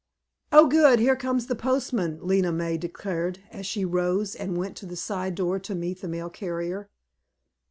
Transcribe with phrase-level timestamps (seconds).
[0.51, 4.87] "Oh, good, here comes the postman," Lena May declared as she rose and went to
[4.87, 6.89] the side door to meet the mail carrier.